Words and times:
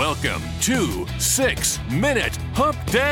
Welcome 0.00 0.42
to 0.62 1.06
Six 1.18 1.78
Minute 1.90 2.34
Hump 2.54 2.78
Day, 2.86 3.02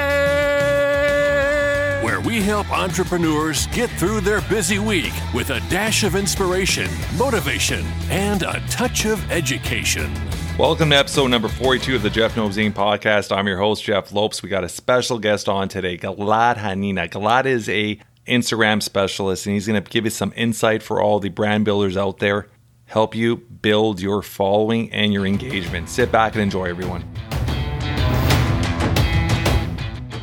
where 2.03 2.23
we 2.23 2.41
help 2.41 2.73
entrepreneurs 2.73 3.67
get 3.67 3.91
through 3.91 4.23
their 4.23 4.41
busy 4.41 4.79
week 4.79 5.13
with 5.35 5.51
a 5.51 5.61
dash 5.69 6.03
of 6.03 6.17
inspiration, 6.17 6.89
motivation, 7.19 7.85
and 8.09 8.43
a 8.43 8.63
touch 8.71 9.05
of 9.05 9.31
education. 9.31 10.11
Welcome 10.59 10.89
to 10.89 10.97
episode 10.97 11.27
number 11.27 11.49
42 11.49 11.97
of 11.97 12.03
the 12.03 12.09
Jeff 12.09 12.35
Knows 12.39 12.57
Inc. 12.57 12.73
podcast. 12.73 13.37
I'm 13.37 13.47
your 13.47 13.59
host, 13.59 13.85
Jeff 13.85 14.11
Lopes. 14.11 14.43
We 14.43 14.49
got 14.49 14.65
a 14.65 14.69
special 14.71 15.19
guest 15.19 15.47
on 15.47 15.69
today, 15.69 15.99
Gilad 15.99 16.57
Hanina. 16.57 17.11
Gilad 17.11 17.45
is 17.45 17.69
a 17.69 17.99
Instagram 18.27 18.83
specialist, 18.83 19.45
and 19.45 19.53
he's 19.53 19.67
going 19.67 19.85
to 19.85 19.91
give 19.91 20.07
you 20.07 20.11
some 20.11 20.33
insight 20.37 20.83
for 20.83 21.03
all 21.03 21.21
the 21.21 21.29
brand 21.29 21.67
builders 21.67 21.99
out 21.99 22.19
there 22.19 22.47
help 22.89 23.15
you 23.15 23.37
build 23.37 24.01
your 24.01 24.23
following 24.23 24.91
and 24.93 25.13
your 25.13 25.27
engagement. 25.27 25.89
Sit 25.89 26.11
back 26.11 26.33
and 26.33 26.43
enjoy, 26.43 26.65
everyone. 26.65 27.05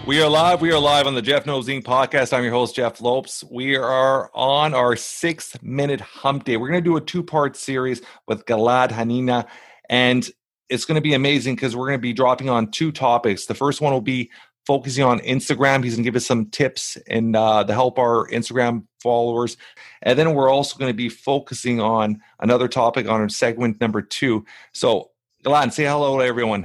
We 0.08 0.22
are 0.22 0.30
live. 0.30 0.62
We 0.62 0.72
are 0.72 0.80
live 0.80 1.08
on 1.08 1.16
the 1.16 1.22
Jeff 1.22 1.46
Knows 1.46 1.68
Inc. 1.68 1.84
podcast. 1.84 2.34
I'm 2.34 2.44
your 2.44 2.52
host, 2.52 2.76
Jeff 2.76 3.02
Lopes. 3.02 3.44
We 3.50 3.76
are 3.76 4.30
on 4.36 4.74
our 4.74 4.96
six 4.96 5.56
minute 5.64 6.02
hump 6.02 6.44
day. 6.44 6.58
We're 6.58 6.70
going 6.70 6.84
to 6.84 6.88
do 6.90 6.98
a 6.98 7.02
two 7.02 7.24
part 7.24 7.56
series 7.56 8.02
with 8.28 8.46
Gilad 8.46 8.90
Hanina, 8.90 9.48
and 9.90 10.30
it's 10.70 10.86
going 10.86 10.96
to 10.96 11.02
be 11.02 11.14
amazing 11.14 11.56
because 11.56 11.76
we're 11.76 11.88
going 11.88 11.98
to 11.98 12.04
be 12.04 12.14
dropping 12.14 12.50
on 12.50 12.70
two 12.70 12.92
topics. 12.92 13.46
The 13.46 13.56
first 13.56 13.82
one 13.82 13.94
will 13.94 14.02
be 14.02 14.30
focusing 14.68 15.04
on 15.04 15.20
Instagram. 15.20 15.84
He's 15.84 15.96
going 15.96 16.04
to 16.04 16.08
give 16.08 16.16
us 16.16 16.26
some 16.26 16.48
tips 16.50 16.98
and 17.08 17.36
uh, 17.36 17.64
to 17.64 17.74
help 17.74 18.00
our 18.00 18.28
Instagram 18.30 18.86
followers. 19.06 19.56
And 20.02 20.18
then 20.18 20.34
we're 20.34 20.50
also 20.50 20.80
going 20.80 20.90
to 20.90 21.02
be 21.06 21.10
focusing 21.10 21.80
on 21.80 22.08
another 22.40 22.68
topic 22.68 23.08
on 23.08 23.22
our 23.22 23.30
segment 23.30 23.80
number 23.80 24.02
two. 24.02 24.46
So, 24.74 25.12
Gilad, 25.44 25.74
say 25.74 25.84
hello 25.84 26.18
to 26.18 26.26
everyone. 26.26 26.64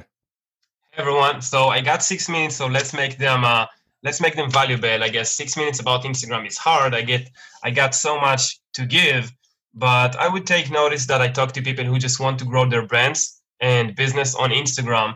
Hey 0.92 1.02
everyone. 1.04 1.42
So 1.42 1.58
I 1.76 1.82
got 1.82 2.02
six 2.02 2.30
minutes. 2.30 2.56
So 2.56 2.66
let's 2.66 2.92
make 3.02 3.18
them. 3.18 3.44
Uh, 3.44 3.66
let's 4.06 4.20
make 4.24 4.36
them 4.36 4.50
valuable. 4.50 5.04
I 5.06 5.10
guess 5.16 5.28
six 5.40 5.48
minutes 5.60 5.80
about 5.80 6.04
Instagram 6.10 6.46
is 6.46 6.56
hard. 6.56 6.94
I 6.94 7.02
get. 7.02 7.30
I 7.62 7.70
got 7.70 7.94
so 7.94 8.12
much 8.18 8.42
to 8.76 8.86
give, 8.86 9.30
but 9.74 10.16
I 10.24 10.26
would 10.32 10.46
take 10.46 10.70
notice 10.70 11.04
that 11.10 11.20
I 11.20 11.28
talk 11.28 11.52
to 11.52 11.62
people 11.68 11.84
who 11.84 11.98
just 12.06 12.18
want 12.24 12.38
to 12.38 12.46
grow 12.52 12.64
their 12.72 12.86
brands 12.86 13.20
and 13.60 13.94
business 13.94 14.34
on 14.34 14.50
Instagram 14.62 15.10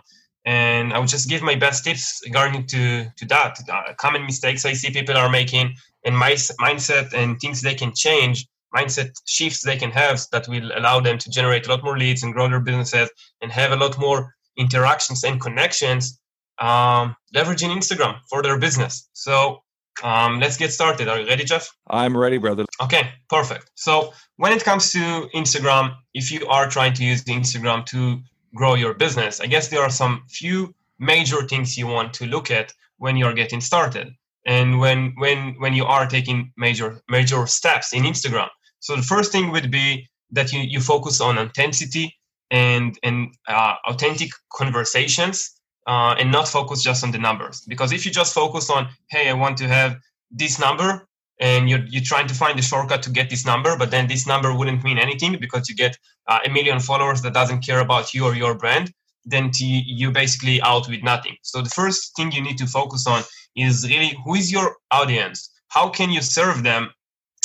and 0.45 0.93
I 0.93 0.99
would 0.99 1.09
just 1.09 1.29
give 1.29 1.43
my 1.43 1.55
best 1.55 1.85
tips 1.85 2.21
regarding 2.25 2.67
to 2.73 2.83
to 3.19 3.25
that 3.27 3.59
uh, 3.73 3.95
common 4.05 4.23
mistakes 4.27 4.65
I 4.65 4.75
see 4.75 4.91
people 4.91 5.17
are 5.17 5.31
making 5.31 5.67
and 6.05 6.17
my 6.17 6.33
mindset 6.33 7.13
and 7.15 7.41
things 7.41 7.61
they 7.61 7.75
can 7.75 7.93
change 7.95 8.47
mindset 8.75 9.11
shifts 9.27 9.63
they 9.63 9.77
can 9.77 9.91
have 9.91 10.21
that 10.33 10.49
will 10.49 10.71
allow 10.77 11.01
them 11.01 11.17
to 11.19 11.31
generate 11.31 11.67
a 11.67 11.71
lot 11.71 11.85
more 11.85 11.97
leads 11.97 12.23
and 12.23 12.35
grow 12.35 12.49
their 12.49 12.61
businesses 12.61 13.09
and 13.41 13.53
have 13.53 13.73
a 13.73 13.77
lot 13.77 13.99
more 13.99 14.35
interactions 14.57 15.23
and 15.25 15.41
connections 15.41 16.21
um, 16.61 17.17
leveraging 17.35 17.75
Instagram 17.75 18.19
for 18.29 18.43
their 18.43 18.59
business. 18.59 19.09
So 19.13 19.63
um, 20.03 20.41
let's 20.41 20.57
get 20.57 20.73
started. 20.73 21.09
Are 21.09 21.21
you 21.21 21.27
ready, 21.27 21.45
Jeff? 21.45 21.69
I'm 21.89 22.17
ready, 22.17 22.39
brother. 22.39 22.65
Okay, 22.83 23.11
perfect. 23.29 23.71
So 23.75 24.13
when 24.37 24.53
it 24.53 24.65
comes 24.65 24.91
to 24.93 25.29
Instagram, 25.35 25.97
if 26.15 26.31
you 26.33 26.47
are 26.49 26.69
trying 26.69 26.95
to 26.95 27.05
use 27.05 27.25
Instagram 27.25 27.87
to 27.87 28.21
grow 28.55 28.75
your 28.75 28.95
business, 28.95 29.41
I 29.41 29.47
guess 29.47 29.69
there 29.69 29.83
are 29.83 29.91
some 29.91 30.25
few 30.29 30.75
major 30.99 31.43
things 31.43 31.77
you 31.77 31.87
want 31.87 32.13
to 32.15 32.27
look 32.27 32.51
at 32.51 32.73
when 32.99 33.17
you're 33.17 33.35
getting 33.35 33.61
started 33.61 34.15
and 34.47 34.79
when 34.79 35.15
when 35.17 35.55
when 35.59 35.73
you 35.75 35.85
are 35.85 36.07
taking 36.07 36.53
major 36.57 37.01
major 37.09 37.47
steps 37.47 37.93
in 37.93 38.03
Instagram. 38.05 38.49
So 38.81 38.97
the 38.97 39.03
first 39.03 39.33
thing 39.33 39.51
would 39.53 39.71
be 39.71 40.09
that 40.31 40.53
you, 40.53 40.61
you 40.61 40.81
focus 40.81 41.21
on 41.21 41.39
intensity 41.39 42.15
and 42.51 42.99
and 43.03 43.35
uh, 43.49 43.75
authentic 43.87 44.31
conversations 44.53 45.51
uh, 45.87 46.15
and 46.19 46.31
not 46.31 46.49
focus 46.49 46.83
just 46.83 47.03
on 47.05 47.11
the 47.11 47.19
numbers 47.19 47.63
because 47.69 47.93
if 47.93 48.05
you 48.05 48.13
just 48.13 48.35
focus 48.35 48.71
on 48.71 48.89
hey 49.11 49.29
i 49.29 49.33
want 49.33 49.57
to 49.57 49.67
have 49.67 49.97
this 50.31 50.59
number 50.59 51.07
and 51.41 51.69
you're, 51.69 51.85
you're 51.89 52.03
trying 52.05 52.29
to 52.29 52.35
find 52.35 52.59
a 52.59 52.63
shortcut 52.63 53.03
to 53.03 53.11
get 53.11 53.29
this 53.31 53.45
number 53.45 53.77
but 53.77 53.91
then 53.91 54.07
this 54.07 54.27
number 54.27 54.55
wouldn't 54.57 54.85
mean 54.85 54.99
anything 54.99 55.37
because 55.41 55.69
you 55.69 55.75
get 55.75 55.97
uh, 56.29 56.39
a 56.47 56.51
million 56.51 56.79
followers 56.81 57.23
that 57.23 57.35
doesn't 57.35 57.61
care 57.61 57.81
about 57.81 58.15
you 58.15 58.25
or 58.25 58.35
your 58.35 58.55
brand 58.55 58.93
then 59.25 59.51
t- 59.51 59.83
you 59.87 60.11
basically 60.11 60.61
out 60.63 60.89
with 60.89 61.03
nothing 61.03 61.37
so 61.43 61.63
the 61.63 61.71
first 61.71 62.15
thing 62.17 62.31
you 62.31 62.43
need 62.43 62.59
to 62.59 62.67
focus 62.67 63.07
on 63.07 63.23
is 63.57 63.89
really 63.89 64.17
who 64.25 64.35
is 64.35 64.51
your 64.51 64.77
audience 64.91 65.51
how 65.69 65.89
can 65.89 66.11
you 66.11 66.23
serve 66.23 66.63
them 66.63 66.91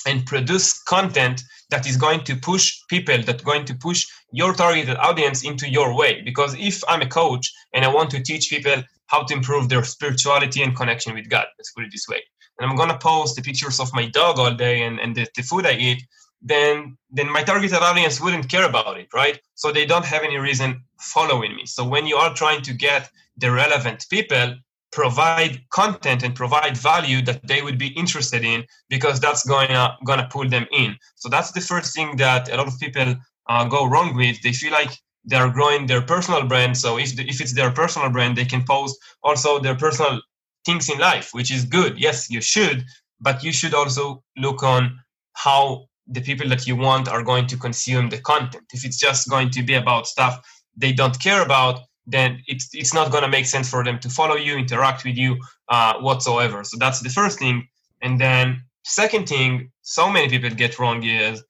and 0.06 0.26
produce 0.26 0.82
content 0.84 1.42
that 1.70 1.88
is 1.88 1.98
going 1.98 2.24
to 2.24 2.36
push 2.36 2.80
people 2.90 3.22
that 3.24 3.44
going 3.44 3.66
to 3.66 3.76
push 3.76 4.08
your 4.32 4.54
targeted 4.54 4.98
audience 4.98 5.44
into 5.44 5.70
your 5.70 5.96
way 5.96 6.22
because 6.24 6.56
if 6.60 6.84
i'm 6.88 7.02
a 7.02 7.08
coach 7.08 7.52
and 7.74 7.86
i 7.86 7.88
want 7.88 8.10
to 8.10 8.22
teach 8.22 8.50
people 8.50 8.82
how 9.08 9.24
to 9.24 9.34
improve 9.34 9.70
their 9.70 9.84
spirituality 9.84 10.64
and 10.64 10.76
connection 10.76 11.14
with 11.14 11.30
god 11.30 11.46
let's 11.58 11.72
put 11.74 11.84
it 11.84 11.92
this 11.92 12.08
way 12.08 12.22
and 12.60 12.70
I'm 12.70 12.78
gonna 12.78 12.98
post 12.98 13.36
the 13.36 13.42
pictures 13.42 13.80
of 13.80 13.94
my 13.94 14.08
dog 14.08 14.38
all 14.38 14.54
day 14.54 14.84
and, 14.84 15.00
and 15.00 15.16
the, 15.16 15.28
the 15.36 15.42
food 15.42 15.66
I 15.66 15.74
eat, 15.74 16.04
then 16.42 16.98
then 17.10 17.32
my 17.32 17.44
targeted 17.44 17.80
audience 17.80 18.22
wouldn't 18.22 18.50
care 18.50 18.68
about 18.68 18.98
it, 18.98 19.08
right? 19.14 19.40
So 19.56 19.72
they 19.72 19.86
don't 19.86 20.06
have 20.06 20.24
any 20.24 20.38
reason 20.38 20.84
following 21.00 21.56
me. 21.56 21.66
So 21.66 21.86
when 21.86 22.06
you 22.06 22.18
are 22.18 22.34
trying 22.34 22.62
to 22.64 22.74
get 22.74 23.10
the 23.38 23.52
relevant 23.52 24.06
people, 24.10 24.56
provide 24.92 25.62
content 25.70 26.24
and 26.24 26.36
provide 26.36 26.78
value 26.78 27.22
that 27.24 27.46
they 27.48 27.62
would 27.62 27.78
be 27.78 27.88
interested 27.90 28.44
in 28.44 28.66
because 28.90 29.20
that's 29.20 29.46
going 29.46 29.68
to 29.68 29.96
gonna 30.06 30.28
pull 30.32 30.48
them 30.50 30.66
in. 30.72 30.96
So 31.16 31.30
that's 31.30 31.52
the 31.52 31.62
first 31.62 31.94
thing 31.94 32.18
that 32.18 32.52
a 32.52 32.58
lot 32.58 32.68
of 32.68 32.80
people 32.80 33.16
uh, 33.48 33.66
go 33.66 33.86
wrong 33.88 34.16
with. 34.16 34.42
They 34.42 34.54
feel 34.54 34.72
like 34.72 34.92
they 35.26 35.36
are 35.36 35.50
growing 35.50 35.86
their 35.86 36.02
personal 36.02 36.44
brand. 36.44 36.78
So 36.78 36.98
if 36.98 37.16
the, 37.16 37.28
if 37.28 37.42
it's 37.42 37.54
their 37.54 37.72
personal 37.72 38.10
brand, 38.10 38.36
they 38.36 38.46
can 38.46 38.64
post 38.64 38.98
also 39.24 39.60
their 39.60 39.76
personal 39.76 40.22
things 40.66 40.90
in 40.90 40.98
life, 40.98 41.30
which 41.34 41.52
is 41.52 41.66
good. 41.66 42.00
Yes, 42.00 42.30
you 42.30 42.42
should, 42.42 42.84
but 43.20 43.44
you 43.44 43.52
should 43.52 43.74
also 43.74 44.24
look 44.38 44.64
on 44.64 44.98
how 45.34 45.86
the 46.08 46.22
people 46.22 46.50
that 46.50 46.66
you 46.66 46.76
want 46.76 47.08
are 47.08 47.24
going 47.24 47.46
to 47.48 47.58
consume 47.58 48.10
the 48.10 48.18
content. 48.18 48.66
If 48.74 48.84
it's 48.84 48.98
just 48.98 49.30
going 49.30 49.52
to 49.52 49.62
be 49.62 49.76
about 49.76 50.08
stuff 50.08 50.42
they 50.80 50.94
don't 50.94 51.20
care 51.20 51.42
about, 51.44 51.82
then 52.12 52.42
it's 52.48 52.70
it's 52.74 52.94
not 52.94 53.12
going 53.12 53.24
to 53.24 53.30
make 53.30 53.46
sense 53.46 53.70
for 53.70 53.84
them 53.84 54.00
to 54.00 54.10
follow 54.10 54.36
you, 54.36 54.58
interact 54.58 55.06
with 55.06 55.18
you 55.18 55.38
uh, 55.70 55.94
whatsoever. 56.00 56.64
So 56.64 56.78
that's 56.78 57.00
the 57.02 57.10
first 57.10 57.40
thing. 57.40 57.68
And 58.02 58.20
then 58.20 58.64
second 58.84 59.28
thing, 59.28 59.72
so 59.82 60.10
many 60.10 60.30
people 60.30 60.50
get 60.50 60.80
wrong 60.80 61.04
is 61.04 61.44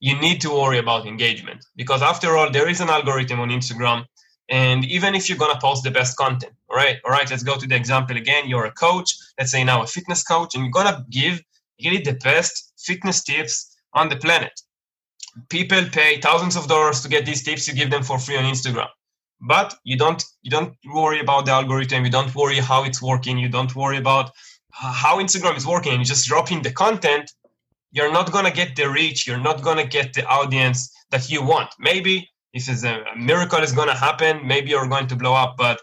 you 0.00 0.18
need 0.20 0.40
to 0.42 0.50
worry 0.50 0.78
about 0.78 1.06
engagement. 1.06 1.64
Because 1.76 2.02
after 2.02 2.36
all, 2.36 2.50
there 2.50 2.68
is 2.68 2.80
an 2.80 2.90
algorithm 2.90 3.40
on 3.40 3.50
Instagram 3.50 4.04
and 4.48 4.84
even 4.84 5.14
if 5.14 5.28
you're 5.28 5.38
to 5.38 5.58
post 5.60 5.82
the 5.82 5.90
best 5.90 6.16
content 6.16 6.52
all 6.70 6.76
right 6.76 6.98
all 7.04 7.10
right 7.10 7.28
let's 7.30 7.42
go 7.42 7.56
to 7.56 7.66
the 7.66 7.74
example 7.74 8.16
again. 8.16 8.48
You're 8.48 8.66
a 8.66 8.72
coach 8.72 9.16
let's 9.38 9.50
say 9.50 9.64
now 9.64 9.82
a 9.82 9.86
fitness 9.86 10.22
coach 10.22 10.54
and 10.54 10.64
you're 10.64 10.84
to 10.84 11.04
give 11.10 11.42
really 11.82 12.02
the 12.02 12.14
best 12.14 12.72
fitness 12.78 13.22
tips 13.24 13.76
on 13.92 14.08
the 14.08 14.16
planet. 14.16 14.52
People 15.48 15.84
pay 15.92 16.20
thousands 16.20 16.56
of 16.56 16.68
dollars 16.68 17.02
to 17.02 17.08
get 17.08 17.26
these 17.26 17.42
tips 17.42 17.66
you 17.66 17.74
give 17.74 17.90
them 17.90 18.02
for 18.02 18.18
free 18.18 18.36
on 18.36 18.44
instagram 18.44 18.88
but 19.40 19.74
you 19.84 19.96
don't 19.96 20.22
you 20.42 20.50
don't 20.50 20.74
worry 20.86 21.20
about 21.20 21.46
the 21.46 21.52
algorithm. 21.52 22.04
You 22.04 22.10
don't 22.10 22.34
worry 22.34 22.56
how 22.56 22.84
it's 22.84 23.02
working. 23.02 23.38
You 23.38 23.48
don't 23.48 23.74
worry 23.74 23.98
about 23.98 24.30
how 24.72 25.18
instagram 25.18 25.56
is 25.56 25.66
working. 25.66 25.98
You 25.98 26.04
just 26.04 26.26
drop 26.26 26.52
in 26.52 26.62
the 26.62 26.72
content. 26.72 27.30
You're 27.92 28.12
not 28.12 28.32
going 28.32 28.44
to 28.44 28.50
get 28.50 28.76
the 28.76 28.88
reach. 28.90 29.26
You're 29.26 29.40
not 29.50 29.62
going 29.62 29.78
to 29.78 29.86
get 29.86 30.12
the 30.12 30.26
audience 30.26 30.92
that 31.10 31.30
you 31.30 31.42
want. 31.42 31.70
Maybe 31.78 32.28
if 32.52 32.68
it's 32.68 32.84
a, 32.84 33.04
miracle 33.16 33.62
is 33.62 33.72
going 33.72 33.88
to 33.88 33.94
happen, 33.94 34.46
maybe 34.46 34.70
you're 34.70 34.88
going 34.88 35.06
to 35.08 35.16
blow 35.16 35.34
up. 35.34 35.56
But 35.56 35.80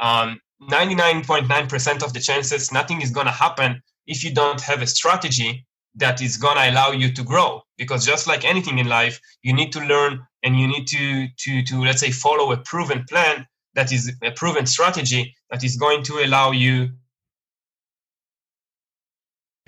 um, 0.00 0.38
99.9% 0.62 2.02
of 2.02 2.12
the 2.12 2.20
chances, 2.20 2.72
nothing 2.72 3.02
is 3.02 3.10
going 3.10 3.26
to 3.26 3.32
happen 3.32 3.82
if 4.06 4.22
you 4.24 4.32
don't 4.32 4.60
have 4.60 4.82
a 4.82 4.86
strategy 4.86 5.66
that 5.96 6.20
is 6.22 6.36
going 6.36 6.56
to 6.56 6.70
allow 6.70 6.92
you 6.92 7.12
to 7.12 7.22
grow. 7.22 7.62
Because 7.76 8.06
just 8.06 8.26
like 8.26 8.44
anything 8.44 8.78
in 8.78 8.88
life, 8.88 9.20
you 9.42 9.52
need 9.52 9.72
to 9.72 9.80
learn 9.80 10.26
and 10.42 10.58
you 10.58 10.66
need 10.66 10.86
to 10.88 11.28
to 11.28 11.62
to 11.64 11.82
let's 11.82 12.00
say 12.00 12.10
follow 12.10 12.52
a 12.52 12.56
proven 12.58 13.04
plan 13.08 13.46
that 13.74 13.92
is 13.92 14.12
a 14.22 14.30
proven 14.32 14.66
strategy 14.66 15.34
that 15.50 15.64
is 15.64 15.76
going 15.76 16.02
to 16.04 16.24
allow 16.24 16.50
you 16.50 16.90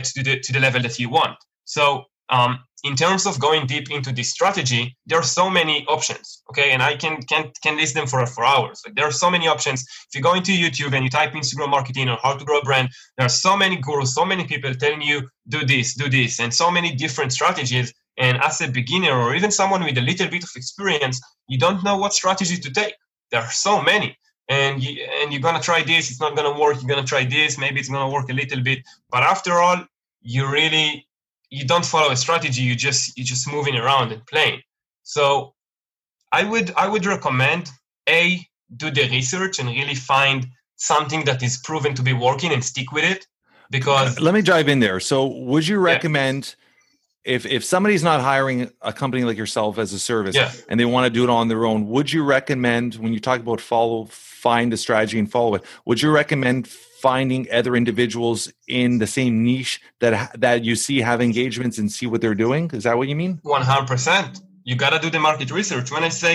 to 0.03 0.23
the 0.23 0.41
to 0.41 0.53
the 0.53 0.61
level 0.61 0.83
that 0.83 0.99
you 0.99 1.09
want. 1.09 1.37
So 1.65 2.05
um, 2.33 2.59
in 2.83 2.97
terms 2.97 3.27
of 3.27 3.39
going 3.39 3.67
deep 3.67 3.91
into 3.93 4.13
this 4.13 4.31
strategy, 4.31 4.97
there 5.07 5.19
are 5.19 5.23
so 5.41 5.49
many 5.49 5.85
options. 5.87 6.43
Okay, 6.51 6.73
and 6.73 6.83
I 6.83 6.97
can 6.97 7.23
can 7.23 7.53
can 7.63 7.77
list 7.77 7.95
them 7.95 8.07
for 8.09 8.27
for 8.27 8.45
hours. 8.45 8.83
Like, 8.85 8.97
there 8.97 9.07
are 9.07 9.13
so 9.25 9.31
many 9.31 9.47
options. 9.47 9.83
If 10.09 10.15
you 10.15 10.23
go 10.23 10.35
into 10.35 10.53
YouTube 10.53 10.93
and 10.95 11.05
you 11.05 11.11
type 11.11 11.33
Instagram 11.33 11.71
marketing 11.71 12.09
or 12.09 12.19
how 12.23 12.35
to 12.37 12.45
grow 12.45 12.59
a 12.59 12.65
brand, 12.65 12.89
there 13.17 13.27
are 13.27 13.37
so 13.47 13.57
many 13.57 13.77
gurus, 13.77 14.15
so 14.15 14.25
many 14.25 14.45
people 14.45 14.75
telling 14.75 15.03
you 15.03 15.29
do 15.49 15.65
this, 15.65 15.95
do 15.95 16.09
this, 16.09 16.41
and 16.41 16.53
so 16.53 16.71
many 16.71 16.95
different 16.95 17.33
strategies. 17.33 17.93
And 18.19 18.37
as 18.43 18.61
a 18.61 18.69
beginner 18.69 19.13
or 19.13 19.35
even 19.35 19.51
someone 19.51 19.85
with 19.85 19.97
a 19.97 20.03
little 20.03 20.29
bit 20.29 20.43
of 20.43 20.51
experience, 20.57 21.21
you 21.49 21.59
don't 21.59 21.85
know 21.85 21.97
what 21.97 22.13
strategy 22.13 22.57
to 22.57 22.71
take. 22.71 22.95
There 23.31 23.41
are 23.41 23.51
so 23.51 23.81
many. 23.81 24.19
And 24.49 24.83
you, 24.83 25.07
and 25.21 25.33
you're 25.33 25.41
gonna 25.41 25.63
try 25.63 25.83
this, 25.83 26.11
it's 26.11 26.21
not 26.21 26.37
gonna 26.37 26.59
work. 26.59 26.77
You're 26.81 26.95
gonna 26.95 27.07
try 27.07 27.25
this, 27.25 27.57
maybe 27.59 27.79
it's 27.81 27.89
gonna 27.89 28.13
work 28.13 28.29
a 28.29 28.35
little 28.35 28.63
bit. 28.63 28.81
But 29.09 29.23
after 29.23 29.53
all, 29.63 29.79
you 30.21 30.47
really 30.47 31.07
you 31.53 31.67
don't 31.67 31.85
follow 31.85 32.11
a 32.11 32.17
strategy 32.17 32.63
you 32.63 32.75
just 32.75 33.17
you're 33.17 33.27
just 33.35 33.47
moving 33.53 33.77
around 33.77 34.11
and 34.11 34.27
playing 34.27 34.61
so 35.03 35.55
i 36.33 36.43
would 36.43 36.73
i 36.77 36.89
would 36.89 37.05
recommend 37.05 37.71
a 38.09 38.41
do 38.77 38.91
the 38.91 39.09
research 39.11 39.59
and 39.59 39.69
really 39.69 39.95
find 39.95 40.47
something 40.77 41.25
that 41.25 41.43
is 41.43 41.59
proven 41.59 41.95
to 41.95 42.03
be 42.03 42.15
working 42.15 42.53
and 42.53 42.65
stick 42.65 42.91
with 42.91 43.05
it 43.05 43.27
because 43.71 44.19
uh, 44.19 44.23
let 44.23 44.35
me 44.35 44.41
dive 44.41 44.69
in 44.69 44.81
there 44.81 44.99
so 44.99 45.27
would 45.27 45.69
you 45.69 45.79
recommend 45.79 46.57
yeah. 47.27 47.35
if 47.35 47.45
if 47.45 47.63
somebody's 47.63 48.03
not 48.03 48.21
hiring 48.23 48.71
a 48.81 48.93
company 48.93 49.23
like 49.23 49.37
yourself 49.37 49.79
as 49.79 49.93
a 49.93 49.99
service 49.99 50.35
yeah. 50.35 50.51
and 50.71 50.81
they 50.81 50.87
want 50.87 51.05
to 51.05 51.11
do 51.11 51.23
it 51.23 51.31
on 51.31 51.49
their 51.49 51.67
own 51.67 51.87
would 51.87 52.11
you 52.11 52.25
recommend 52.25 52.95
when 52.95 53.13
you 53.13 53.21
talk 53.21 53.41
about 53.41 53.61
follow 53.61 54.07
find 54.07 54.73
a 54.73 54.77
strategy 54.79 55.19
and 55.19 55.31
follow 55.31 55.55
it 55.55 55.63
would 55.85 56.01
you 56.01 56.11
recommend 56.11 56.67
finding 57.03 57.51
other 57.53 57.75
individuals 57.75 58.41
in 58.69 58.99
the 58.99 59.07
same 59.07 59.43
niche 59.43 59.81
that 60.01 60.41
that 60.41 60.65
you 60.65 60.75
see 60.77 61.01
have 61.01 61.21
engagements 61.21 61.77
and 61.81 61.91
see 61.91 62.07
what 62.07 62.21
they're 62.23 62.43
doing? 62.47 62.71
Is 62.73 62.85
that 62.85 62.97
what 62.97 63.09
you 63.09 63.17
mean? 63.17 63.41
100% 63.45 64.41
you 64.65 64.77
got 64.77 64.91
to 64.91 65.01
do 65.01 65.11
the 65.11 65.19
market 65.19 65.51
research. 65.51 65.91
When 65.91 66.05
i 66.05 66.09
say 66.09 66.35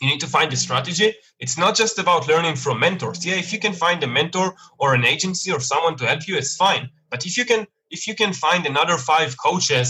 you 0.00 0.08
need 0.10 0.20
to 0.24 0.30
find 0.36 0.52
a 0.52 0.58
strategy 0.66 1.08
it's 1.44 1.56
not 1.62 1.74
just 1.82 1.98
about 1.98 2.28
learning 2.32 2.56
from 2.56 2.80
mentors. 2.80 3.24
Yeah 3.28 3.38
if 3.44 3.48
you 3.52 3.60
can 3.66 3.74
find 3.84 3.98
a 4.02 4.10
mentor 4.18 4.48
or 4.80 4.88
an 4.98 5.04
agency 5.14 5.48
or 5.54 5.60
someone 5.72 5.96
to 5.98 6.04
help 6.10 6.22
you 6.28 6.36
it's 6.36 6.56
fine. 6.56 6.84
But 7.10 7.20
if 7.28 7.32
you 7.38 7.44
can 7.50 7.62
if 7.96 8.00
you 8.08 8.14
can 8.22 8.32
find 8.46 8.62
another 8.66 8.96
five 9.12 9.30
coaches 9.46 9.88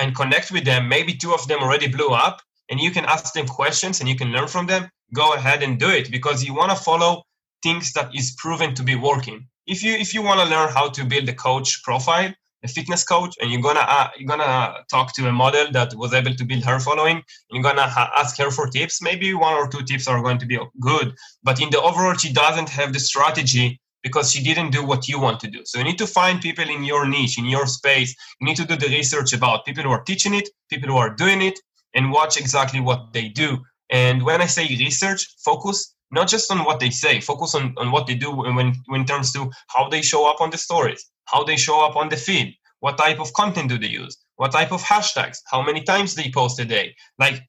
and 0.00 0.16
connect 0.20 0.48
with 0.54 0.64
them 0.70 0.82
maybe 0.96 1.12
two 1.22 1.32
of 1.38 1.42
them 1.48 1.60
already 1.62 1.88
blew 1.96 2.12
up 2.26 2.36
and 2.68 2.80
you 2.84 2.90
can 2.96 3.04
ask 3.14 3.34
them 3.34 3.46
questions 3.60 4.00
and 4.00 4.08
you 4.10 4.16
can 4.20 4.30
learn 4.36 4.48
from 4.54 4.66
them 4.72 4.82
go 5.12 5.34
ahead 5.34 5.62
and 5.62 5.78
do 5.78 5.88
it. 5.88 6.10
Because 6.10 6.44
you 6.44 6.54
want 6.54 6.70
to 6.76 6.84
follow 6.90 7.25
things 7.62 7.92
that 7.92 8.14
is 8.14 8.34
proven 8.38 8.74
to 8.74 8.82
be 8.82 8.94
working. 8.94 9.46
If 9.66 9.82
you 9.82 9.92
if 9.94 10.14
you 10.14 10.22
want 10.22 10.40
to 10.40 10.46
learn 10.46 10.68
how 10.68 10.90
to 10.90 11.04
build 11.04 11.28
a 11.28 11.34
coach 11.34 11.82
profile 11.82 12.32
a 12.66 12.68
fitness 12.68 13.04
coach 13.04 13.34
and 13.40 13.50
you're 13.50 13.62
gonna 13.68 13.86
uh, 13.96 14.08
you're 14.16 14.28
gonna 14.28 14.74
talk 14.90 15.14
to 15.14 15.28
a 15.28 15.32
model 15.32 15.66
that 15.72 15.94
was 15.94 16.12
able 16.12 16.34
to 16.34 16.44
build 16.44 16.64
her 16.64 16.78
following 16.80 17.22
you're 17.50 17.62
gonna 17.62 17.88
ha- 17.96 18.10
ask 18.16 18.36
her 18.38 18.50
for 18.50 18.66
tips 18.68 19.02
maybe 19.02 19.32
one 19.34 19.54
or 19.54 19.68
two 19.68 19.82
tips 19.82 20.08
are 20.08 20.22
going 20.22 20.38
to 20.38 20.46
be 20.46 20.58
good. 20.80 21.14
But 21.42 21.60
in 21.60 21.70
the 21.70 21.80
overall 21.80 22.14
she 22.14 22.32
doesn't 22.32 22.70
have 22.70 22.92
the 22.92 22.98
strategy 22.98 23.80
because 24.02 24.30
she 24.32 24.42
didn't 24.42 24.70
do 24.70 24.84
what 24.84 25.08
you 25.08 25.18
want 25.20 25.40
to 25.40 25.48
do. 25.50 25.60
So 25.64 25.78
you 25.78 25.84
need 25.84 25.98
to 25.98 26.06
find 26.06 26.40
people 26.40 26.68
in 26.76 26.84
your 26.84 27.06
niche 27.08 27.38
in 27.38 27.46
your 27.46 27.66
space. 27.66 28.14
You 28.40 28.46
need 28.46 28.56
to 28.56 28.66
do 28.66 28.76
the 28.76 28.88
research 28.88 29.32
about 29.32 29.64
people 29.64 29.84
who 29.84 29.90
are 29.90 30.02
teaching 30.02 30.34
it 30.34 30.48
people 30.70 30.88
who 30.90 30.96
are 30.96 31.14
doing 31.14 31.42
it 31.42 31.58
and 31.94 32.12
watch 32.12 32.36
exactly 32.36 32.80
what 32.80 33.12
they 33.12 33.28
do. 33.28 33.58
And 33.90 34.22
when 34.22 34.40
i 34.42 34.46
say 34.46 34.66
research 34.86 35.22
focus 35.44 35.94
not 36.16 36.28
just 36.34 36.50
on 36.50 36.64
what 36.64 36.80
they 36.80 36.90
say 36.90 37.20
focus 37.20 37.54
on, 37.54 37.74
on 37.76 37.90
what 37.94 38.06
they 38.06 38.16
do 38.24 38.30
when, 38.34 38.74
when 38.92 39.04
comes 39.12 39.32
to 39.32 39.50
how 39.74 39.88
they 39.88 40.02
show 40.02 40.22
up 40.30 40.40
on 40.40 40.50
the 40.50 40.58
stories 40.68 41.02
how 41.26 41.44
they 41.44 41.56
show 41.56 41.84
up 41.84 41.96
on 41.96 42.08
the 42.08 42.16
feed, 42.16 42.54
what 42.80 42.98
type 42.98 43.20
of 43.20 43.32
content 43.34 43.68
do 43.68 43.78
they 43.78 43.88
use, 43.88 44.16
what 44.36 44.52
type 44.52 44.72
of 44.72 44.82
hashtags, 44.82 45.38
how 45.46 45.62
many 45.62 45.82
times 45.82 46.14
they 46.14 46.30
post 46.30 46.58
a 46.60 46.64
day. 46.64 46.94
Like, 47.18 47.42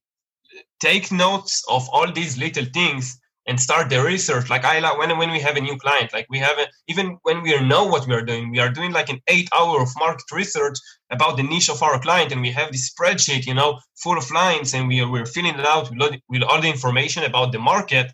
take 0.80 1.12
notes 1.12 1.64
of 1.70 1.88
all 1.90 2.12
these 2.12 2.38
little 2.38 2.66
things 2.74 3.20
and 3.48 3.60
start 3.60 3.90
the 3.90 4.04
research. 4.04 4.50
Like 4.50 4.66
I 4.66 4.80
like 4.80 4.98
when 4.98 5.18
when 5.18 5.32
we 5.32 5.40
have 5.40 5.56
a 5.56 5.62
new 5.62 5.78
client, 5.78 6.12
like 6.12 6.28
we 6.30 6.40
have 6.40 6.58
a, 6.58 6.68
even 6.88 7.18
when 7.24 7.42
we 7.44 7.58
know 7.62 7.86
what 7.86 8.06
we 8.08 8.14
are 8.14 8.26
doing, 8.26 8.52
we 8.52 8.60
are 8.60 8.70
doing 8.70 8.92
like 8.92 9.10
an 9.10 9.22
eight 9.28 9.48
hour 9.58 9.82
of 9.82 9.90
market 9.98 10.30
research 10.34 10.78
about 11.12 11.38
the 11.38 11.44
niche 11.44 11.70
of 11.70 11.82
our 11.82 12.00
client, 12.00 12.32
and 12.34 12.42
we 12.42 12.52
have 12.52 12.72
this 12.72 12.92
spreadsheet, 12.92 13.46
you 13.46 13.54
know, 13.54 13.80
full 14.04 14.18
of 14.18 14.30
lines, 14.32 14.74
and 14.74 14.88
we 14.88 15.00
are 15.00 15.10
we're 15.10 15.26
filling 15.26 15.58
it 15.58 15.66
out 15.66 15.90
with 16.30 16.44
all 16.44 16.62
the 16.62 16.68
information 16.68 17.24
about 17.24 17.52
the 17.54 17.60
market 17.60 18.12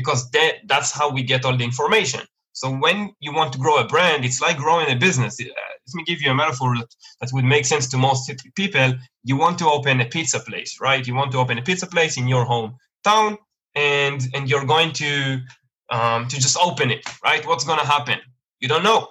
because 0.00 0.20
that, 0.30 0.52
that's 0.72 0.90
how 0.98 1.06
we 1.16 1.22
get 1.32 1.44
all 1.44 1.56
the 1.56 1.64
information. 1.72 2.22
So 2.52 2.66
when 2.84 2.98
you 3.20 3.32
want 3.32 3.52
to 3.54 3.58
grow 3.58 3.76
a 3.78 3.86
brand, 3.94 4.24
it's 4.24 4.40
like 4.46 4.56
growing 4.56 4.88
a 4.90 4.96
business. 5.06 5.34
Uh, 5.40 5.44
let 5.86 5.94
me 5.94 6.04
give 6.10 6.20
you 6.22 6.30
a 6.30 6.34
metaphor 6.34 6.74
that 7.20 7.30
would 7.32 7.44
make 7.54 7.64
sense 7.66 7.86
to 7.90 7.98
most 7.98 8.30
people. 8.54 8.88
You 9.24 9.36
want 9.44 9.58
to 9.60 9.66
open 9.76 10.00
a 10.00 10.06
pizza 10.06 10.40
place, 10.40 10.78
right? 10.80 11.06
You 11.06 11.14
want 11.14 11.32
to 11.32 11.38
open 11.38 11.58
a 11.58 11.62
pizza 11.62 11.86
place 11.86 12.14
in 12.20 12.26
your 12.28 12.44
hometown, 12.52 13.38
and 13.74 14.20
and 14.34 14.42
you're 14.50 14.66
going 14.74 14.92
to 15.02 15.40
um, 15.96 16.28
to 16.28 16.36
just 16.46 16.56
open 16.58 16.90
it, 16.90 17.02
right? 17.28 17.46
What's 17.46 17.64
going 17.64 17.80
to 17.80 17.86
happen? 17.86 18.18
You 18.60 18.68
don't 18.68 18.84
know, 18.90 19.08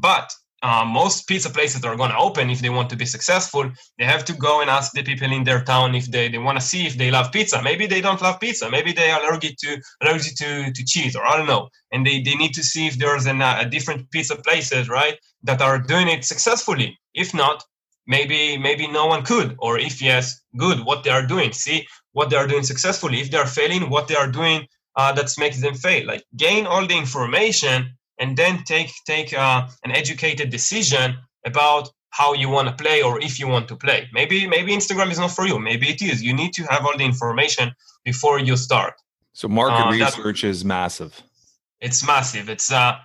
but 0.00 0.32
uh, 0.62 0.84
most 0.84 1.26
pizza 1.26 1.50
places 1.50 1.84
are 1.84 1.96
going 1.96 2.10
to 2.10 2.16
open 2.16 2.48
if 2.50 2.60
they 2.60 2.70
want 2.70 2.88
to 2.88 2.96
be 2.96 3.04
successful 3.04 3.70
they 3.98 4.04
have 4.04 4.24
to 4.24 4.32
go 4.34 4.60
and 4.60 4.70
ask 4.70 4.92
the 4.92 5.02
people 5.02 5.32
in 5.32 5.44
their 5.44 5.62
town 5.62 5.94
if 5.94 6.10
they, 6.10 6.28
they 6.28 6.38
want 6.38 6.58
to 6.58 6.64
see 6.64 6.86
if 6.86 6.96
they 6.96 7.10
love 7.10 7.32
pizza. 7.32 7.62
Maybe 7.62 7.86
they 7.86 8.00
don't 8.00 8.20
love 8.20 8.40
pizza. 8.40 8.70
Maybe 8.70 8.92
they 8.92 9.10
are 9.10 9.22
allergic 9.22 9.56
to 9.58 9.80
allergic 10.02 10.36
to, 10.36 10.72
to 10.72 10.84
cheese 10.84 11.14
or 11.16 11.24
i 11.26 11.36
don't 11.36 11.46
know. 11.46 11.68
And 11.92 12.06
they, 12.06 12.20
they 12.22 12.34
need 12.34 12.54
to 12.54 12.62
see 12.62 12.86
if 12.86 12.98
there's 12.98 13.26
an, 13.26 13.42
uh, 13.42 13.58
a 13.60 13.68
different 13.68 14.10
pizza 14.10 14.36
places 14.36 14.88
right 14.88 15.16
that 15.42 15.60
are 15.60 15.78
doing 15.78 16.08
it 16.08 16.24
successfully. 16.24 16.98
If 17.14 17.34
not 17.34 17.64
maybe 18.06 18.56
maybe 18.56 18.86
no 18.86 19.06
one 19.06 19.24
could. 19.24 19.56
Or 19.58 19.78
if 19.78 20.00
yes 20.02 20.40
good 20.56 20.84
what 20.84 21.04
they 21.04 21.10
are 21.10 21.26
doing. 21.26 21.52
See 21.52 21.86
what 22.12 22.30
they 22.30 22.36
are 22.36 22.46
doing 22.46 22.64
successfully. 22.64 23.20
If 23.20 23.30
they 23.30 23.38
are 23.38 23.46
failing 23.46 23.90
what 23.90 24.08
they 24.08 24.16
are 24.16 24.30
doing 24.30 24.66
uh, 24.96 25.12
that's 25.12 25.38
makes 25.38 25.60
them 25.60 25.74
fail. 25.74 26.06
Like 26.06 26.24
gain 26.36 26.66
all 26.66 26.86
the 26.86 26.96
information 26.96 27.96
and 28.18 28.36
then 28.36 28.62
take 28.64 28.90
take 29.06 29.32
uh, 29.32 29.68
an 29.84 29.90
educated 29.92 30.50
decision 30.50 31.16
about 31.44 31.90
how 32.10 32.34
you 32.34 32.48
want 32.48 32.68
to 32.68 32.74
play 32.82 33.02
or 33.02 33.20
if 33.20 33.40
you 33.40 33.48
want 33.48 33.68
to 33.68 33.76
play. 33.76 34.08
Maybe 34.12 34.46
maybe 34.46 34.72
Instagram 34.72 35.10
is 35.10 35.18
not 35.18 35.30
for 35.30 35.46
you. 35.46 35.58
Maybe 35.58 35.88
it 35.88 36.02
is. 36.02 36.22
You 36.22 36.34
need 36.34 36.52
to 36.54 36.64
have 36.64 36.84
all 36.84 36.96
the 36.96 37.04
information 37.04 37.72
before 38.04 38.38
you 38.38 38.56
start. 38.56 38.94
So 39.32 39.48
market 39.48 39.86
uh, 39.86 39.90
research 39.90 40.44
is 40.44 40.64
massive. 40.64 41.22
It's 41.80 42.06
massive. 42.06 42.48
It's 42.48 42.70
uh 42.70 42.98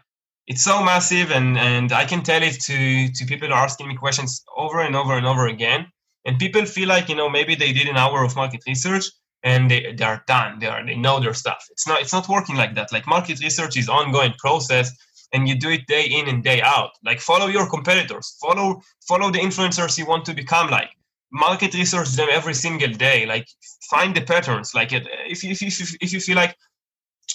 it's 0.46 0.64
so 0.64 0.84
massive 0.84 1.32
and 1.32 1.58
and 1.58 1.92
I 1.92 2.06
can 2.06 2.22
tell 2.22 2.44
it 2.44 2.60
to 2.62 3.10
to 3.12 3.26
people 3.26 3.54
asking 3.54 3.88
me 3.88 3.96
questions 3.96 4.44
over 4.56 4.80
and 4.82 4.96
over 4.96 5.14
and 5.18 5.26
over 5.26 5.48
again. 5.48 5.88
And 6.26 6.38
people 6.38 6.66
feel 6.66 6.90
like, 6.90 7.08
you 7.08 7.16
know, 7.16 7.30
maybe 7.30 7.56
they 7.56 7.72
did 7.72 7.88
an 7.88 7.96
hour 7.96 8.26
of 8.26 8.36
market 8.36 8.62
research 8.68 9.06
and 9.44 9.70
they, 9.70 9.94
they 9.94 10.04
are 10.04 10.24
done. 10.28 10.60
They 10.60 10.68
are 10.68 10.86
they 10.86 10.96
know 10.96 11.20
their 11.20 11.34
stuff. 11.34 11.66
It's 11.72 11.88
not 11.88 12.02
it's 12.02 12.14
not 12.14 12.28
working 12.30 12.56
like 12.56 12.76
that. 12.76 12.92
Like 12.92 13.08
market 13.08 13.40
research 13.42 13.78
is 13.78 13.90
ongoing 13.90 14.34
process 14.38 14.92
and 15.34 15.48
you 15.48 15.58
do 15.58 15.70
it 15.70 15.88
day 15.88 16.06
in 16.06 16.28
and 16.28 16.44
day 16.44 16.62
out. 16.62 16.92
Like 17.04 17.20
follow 17.20 17.48
your 17.48 17.70
competitors. 17.70 18.38
Follow 18.42 18.82
follow 19.08 19.32
the 19.32 19.40
influencers 19.40 19.98
you 19.98 20.06
want 20.06 20.26
to 20.26 20.34
become 20.34 20.70
like 20.70 20.90
market 21.32 21.74
research 21.74 22.10
them 22.10 22.30
every 22.32 22.54
single 22.54 22.92
day. 22.92 23.26
Like 23.26 23.48
find 23.90 24.16
the 24.16 24.22
patterns. 24.22 24.72
Like 24.74 24.94
it, 24.94 25.08
if 25.28 25.44
you, 25.44 25.52
if 25.52 25.62
you, 25.62 25.70
if 26.02 26.14
you 26.14 26.20
feel 26.20 26.36
like 26.36 26.56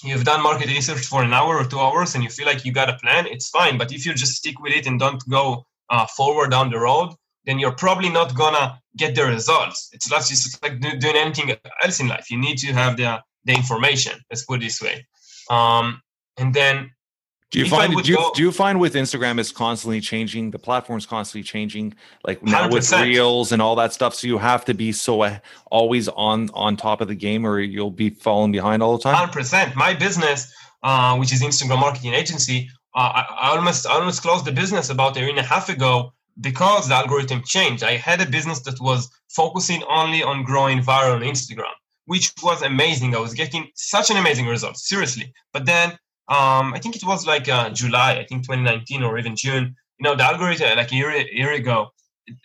you've 0.02 0.24
done 0.24 0.42
market 0.42 0.68
research 0.68 1.04
for 1.06 1.22
an 1.22 1.32
hour 1.32 1.58
or 1.58 1.64
two 1.64 1.78
hours 1.78 2.14
and 2.14 2.24
you 2.24 2.30
feel 2.30 2.46
like 2.46 2.64
you 2.64 2.72
got 2.72 2.88
a 2.88 2.98
plan 2.98 3.26
it's 3.26 3.50
fine. 3.50 3.78
But 3.78 3.92
if 3.92 4.04
you 4.06 4.14
just 4.14 4.34
stick 4.34 4.60
with 4.60 4.72
it 4.72 4.86
and 4.86 4.98
don't 4.98 5.22
go 5.28 5.64
uh, 5.90 6.06
forward 6.06 6.50
down 6.50 6.70
the 6.70 6.78
road 6.78 7.14
then 7.44 7.58
you're 7.58 7.72
probably 7.72 8.08
not 8.08 8.34
gonna 8.34 8.80
get 8.96 9.14
the 9.14 9.24
results. 9.24 9.90
It's 9.92 10.10
not 10.10 10.24
just 10.26 10.62
like 10.62 10.80
doing 10.80 11.16
anything 11.16 11.56
else 11.82 12.00
in 12.00 12.08
life. 12.08 12.30
You 12.30 12.38
need 12.38 12.58
to 12.58 12.72
have 12.72 12.96
the 12.96 13.22
the 13.44 13.54
information. 13.54 14.20
Let's 14.30 14.44
put 14.44 14.60
it 14.60 14.64
this 14.64 14.80
way. 14.80 15.06
Um, 15.50 16.00
and 16.36 16.54
then 16.54 16.92
do 17.52 17.58
you 17.58 17.68
find 17.68 17.94
do 17.94 18.10
you, 18.10 18.16
go, 18.16 18.32
do 18.34 18.42
you 18.42 18.50
find 18.50 18.80
with 18.80 18.94
Instagram 18.94 19.38
is 19.38 19.52
constantly 19.52 20.00
changing? 20.00 20.52
The 20.52 20.58
platform's 20.58 21.04
constantly 21.04 21.42
changing, 21.42 21.94
like 22.24 22.42
now 22.42 22.66
100%. 22.66 22.72
with 22.72 22.92
reels 22.92 23.52
and 23.52 23.60
all 23.60 23.76
that 23.76 23.92
stuff. 23.92 24.14
So 24.14 24.26
you 24.26 24.38
have 24.38 24.64
to 24.64 24.74
be 24.74 24.90
so 24.90 25.20
uh, 25.20 25.38
always 25.70 26.08
on 26.08 26.48
on 26.54 26.78
top 26.78 27.02
of 27.02 27.08
the 27.08 27.14
game, 27.14 27.46
or 27.46 27.60
you'll 27.60 27.90
be 27.90 28.08
falling 28.08 28.52
behind 28.52 28.82
all 28.82 28.96
the 28.96 29.02
time. 29.02 29.14
Hundred 29.14 29.32
percent. 29.32 29.76
My 29.76 29.92
business, 29.92 30.50
uh, 30.82 31.16
which 31.18 31.30
is 31.30 31.42
Instagram 31.42 31.80
marketing 31.80 32.14
agency, 32.14 32.70
uh, 32.94 33.12
I, 33.16 33.26
I, 33.40 33.56
almost 33.56 33.86
I 33.86 33.92
almost 33.96 34.22
closed 34.22 34.46
the 34.46 34.52
business 34.52 34.88
about 34.88 35.14
a 35.18 35.20
year 35.20 35.28
and 35.28 35.38
a 35.38 35.42
half 35.42 35.68
ago 35.68 36.14
because 36.40 36.88
the 36.88 36.94
algorithm 36.94 37.42
changed, 37.44 37.82
I 37.82 37.96
had 37.96 38.20
a 38.20 38.26
business 38.26 38.60
that 38.60 38.80
was 38.80 39.08
focusing 39.30 39.82
only 39.84 40.22
on 40.22 40.44
growing 40.44 40.80
viral 40.80 41.16
on 41.16 41.22
Instagram, 41.22 41.72
which 42.06 42.32
was 42.42 42.62
amazing. 42.62 43.14
I 43.14 43.20
was 43.20 43.34
getting 43.34 43.68
such 43.74 44.10
an 44.10 44.16
amazing 44.16 44.46
result, 44.46 44.76
seriously. 44.76 45.32
But 45.52 45.66
then 45.66 45.90
um, 46.28 46.72
I 46.74 46.78
think 46.80 46.96
it 46.96 47.04
was 47.04 47.26
like 47.26 47.48
uh, 47.48 47.70
July, 47.70 48.12
I 48.12 48.26
think 48.26 48.44
2019 48.44 49.02
or 49.02 49.18
even 49.18 49.36
June. 49.36 49.74
You 49.98 50.04
know, 50.04 50.16
the 50.16 50.24
algorithm, 50.24 50.76
like 50.76 50.92
a 50.92 50.94
year, 50.94 51.10
year 51.10 51.52
ago, 51.52 51.88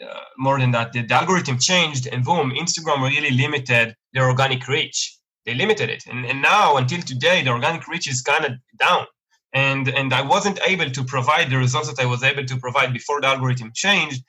uh, 0.02 0.20
more 0.38 0.60
than 0.60 0.72
that, 0.72 0.92
the, 0.92 1.04
the, 1.04 1.14
algorithm 1.14 1.60
changed, 1.60 2.08
and 2.08 2.24
boom, 2.24 2.52
Instagram 2.52 3.08
really 3.08 3.32
limited 3.32 3.96
their 4.14 4.28
organic 4.28 4.68
reach. 4.68 5.18
They 5.46 5.54
limited 5.54 5.90
it, 5.90 6.04
and, 6.08 6.26
and 6.26 6.42
now 6.42 6.78
until 6.78 7.02
today, 7.02 7.42
the 7.44 7.52
organic 7.52 7.88
reach 7.88 8.08
is 8.08 8.22
kind 8.22 8.44
of 8.44 8.52
down 8.78 9.06
and 9.54 9.88
and 9.88 10.14
I 10.14 10.22
wasn't 10.22 10.60
able 10.66 10.90
to 10.92 11.04
provide 11.04 11.50
the 11.50 11.58
results 11.58 11.88
that 11.90 12.00
I 12.00 12.06
was 12.06 12.24
able 12.24 12.46
to 12.46 12.58
provide 12.58 12.94
before 12.94 13.22
the 13.22 13.28
algorithm 13.28 13.72
changed, 13.74 14.24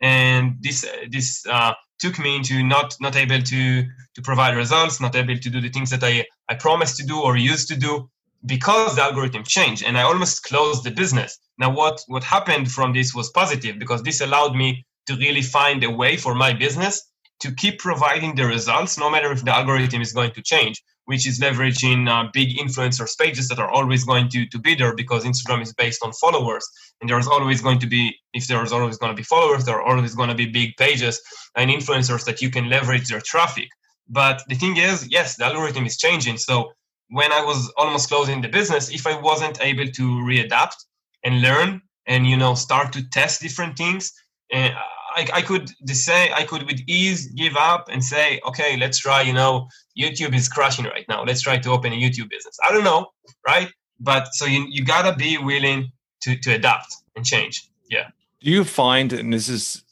and 0.00 0.56
this 0.60 0.84
this 1.10 1.46
uh, 1.46 1.74
took 1.98 2.18
me 2.18 2.36
into 2.36 2.62
not 2.62 2.96
not 3.00 3.16
able 3.16 3.40
to 3.40 3.84
to 4.14 4.22
provide 4.22 4.56
results, 4.56 5.00
not 5.00 5.14
able 5.16 5.38
to 5.38 5.50
do 5.50 5.60
the 5.60 5.70
things 5.70 5.90
that 5.90 6.02
I 6.02 6.26
I 6.48 6.54
promised 6.54 6.96
to 6.98 7.06
do 7.06 7.20
or 7.20 7.36
used 7.36 7.68
to 7.68 7.76
do 7.76 8.10
because 8.46 8.96
the 8.96 9.02
algorithm 9.02 9.44
changed, 9.44 9.84
and 9.84 9.96
I 9.96 10.02
almost 10.02 10.42
closed 10.42 10.84
the 10.84 10.90
business. 10.90 11.38
Now 11.58 11.70
what 11.70 12.02
what 12.08 12.24
happened 12.24 12.70
from 12.70 12.92
this 12.92 13.14
was 13.14 13.30
positive 13.30 13.78
because 13.78 14.02
this 14.02 14.20
allowed 14.20 14.54
me 14.56 14.84
to 15.06 15.16
really 15.16 15.42
find 15.42 15.84
a 15.84 15.90
way 15.90 16.16
for 16.16 16.34
my 16.34 16.52
business 16.52 17.10
to 17.40 17.54
keep 17.54 17.78
providing 17.78 18.34
the 18.34 18.46
results 18.46 18.96
no 18.98 19.10
matter 19.10 19.30
if 19.32 19.44
the 19.44 19.54
algorithm 19.54 20.00
is 20.00 20.12
going 20.12 20.32
to 20.32 20.42
change 20.42 20.82
which 21.06 21.26
is 21.26 21.40
leveraging 21.40 22.08
uh, 22.08 22.28
big 22.32 22.56
influencer 22.56 23.06
pages 23.18 23.48
that 23.48 23.58
are 23.58 23.70
always 23.70 24.04
going 24.04 24.28
to, 24.30 24.46
to 24.46 24.58
be 24.58 24.74
there 24.74 24.94
because 24.94 25.24
Instagram 25.24 25.62
is 25.62 25.72
based 25.74 26.02
on 26.02 26.12
followers. 26.12 26.66
And 27.00 27.10
there's 27.10 27.26
always 27.26 27.60
going 27.60 27.78
to 27.80 27.86
be, 27.86 28.16
if 28.32 28.46
there's 28.46 28.72
always 28.72 28.96
going 28.96 29.12
to 29.12 29.16
be 29.16 29.22
followers, 29.22 29.64
there 29.64 29.76
are 29.76 29.82
always 29.82 30.14
going 30.14 30.30
to 30.30 30.34
be 30.34 30.46
big 30.46 30.76
pages 30.76 31.20
and 31.56 31.70
influencers 31.70 32.24
that 32.24 32.40
you 32.40 32.50
can 32.50 32.68
leverage 32.68 33.08
their 33.08 33.20
traffic. 33.20 33.68
But 34.08 34.42
the 34.48 34.54
thing 34.54 34.76
is, 34.76 35.08
yes, 35.10 35.36
the 35.36 35.44
algorithm 35.46 35.86
is 35.86 35.96
changing. 35.96 36.38
So 36.38 36.72
when 37.08 37.32
I 37.32 37.42
was 37.42 37.72
almost 37.76 38.08
closing 38.08 38.40
the 38.40 38.48
business, 38.48 38.90
if 38.90 39.06
I 39.06 39.20
wasn't 39.20 39.60
able 39.60 39.86
to 39.86 40.02
readapt 40.02 40.76
and 41.22 41.42
learn 41.42 41.82
and 42.06 42.26
you 42.26 42.36
know 42.36 42.54
start 42.54 42.92
to 42.92 43.08
test 43.10 43.40
different 43.40 43.76
things, 43.76 44.12
and 44.52 44.74
I, 45.14 45.28
I 45.34 45.42
could 45.42 45.70
say 45.88 46.32
I 46.32 46.44
could 46.44 46.64
with 46.66 46.80
ease 46.86 47.28
give 47.28 47.56
up 47.56 47.88
and 47.90 48.02
say, 48.02 48.40
okay, 48.48 48.76
let's 48.76 48.98
try. 48.98 49.22
You 49.22 49.32
know, 49.32 49.68
YouTube 49.98 50.34
is 50.34 50.48
crushing 50.48 50.86
right 50.86 51.06
now. 51.08 51.24
Let's 51.24 51.42
try 51.42 51.58
to 51.58 51.70
open 51.70 51.92
a 51.92 51.96
YouTube 51.96 52.28
business. 52.30 52.58
I 52.66 52.72
don't 52.72 52.84
know, 52.84 53.06
right? 53.46 53.68
But 54.00 54.28
so 54.32 54.44
you 54.44 54.66
you 54.68 54.84
gotta 54.84 55.16
be 55.16 55.38
willing 55.38 55.92
to 56.22 56.36
to 56.36 56.54
adapt 56.54 56.94
and 57.16 57.24
change. 57.24 57.68
Yeah. 57.88 58.08
Do 58.40 58.50
you 58.50 58.64
find, 58.64 59.12
and 59.12 59.32
this 59.32 59.48
is, 59.48 59.82